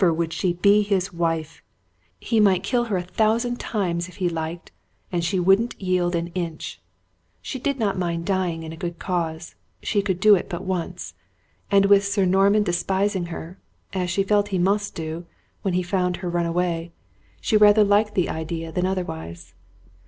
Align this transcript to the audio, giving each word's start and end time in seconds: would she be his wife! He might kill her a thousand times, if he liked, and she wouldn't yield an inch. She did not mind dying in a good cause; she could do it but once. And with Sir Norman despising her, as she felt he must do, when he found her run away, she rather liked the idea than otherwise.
would 0.11 0.33
she 0.33 0.53
be 0.53 0.81
his 0.81 1.13
wife! 1.13 1.61
He 2.19 2.39
might 2.39 2.63
kill 2.63 2.85
her 2.85 2.97
a 2.97 3.03
thousand 3.03 3.57
times, 3.59 4.09
if 4.09 4.15
he 4.15 4.29
liked, 4.29 4.71
and 5.11 5.23
she 5.23 5.39
wouldn't 5.39 5.79
yield 5.79 6.15
an 6.15 6.29
inch. 6.33 6.81
She 7.39 7.59
did 7.59 7.77
not 7.77 7.99
mind 7.99 8.25
dying 8.25 8.63
in 8.63 8.73
a 8.73 8.75
good 8.75 8.97
cause; 8.97 9.53
she 9.83 10.01
could 10.01 10.19
do 10.19 10.33
it 10.33 10.49
but 10.49 10.63
once. 10.65 11.13
And 11.69 11.85
with 11.85 12.03
Sir 12.03 12.25
Norman 12.25 12.63
despising 12.63 13.27
her, 13.27 13.59
as 13.93 14.09
she 14.09 14.23
felt 14.23 14.47
he 14.47 14.57
must 14.57 14.95
do, 14.95 15.27
when 15.61 15.75
he 15.75 15.83
found 15.83 16.15
her 16.17 16.29
run 16.31 16.47
away, 16.47 16.93
she 17.39 17.55
rather 17.55 17.83
liked 17.83 18.15
the 18.15 18.27
idea 18.27 18.71
than 18.71 18.87
otherwise. 18.87 19.53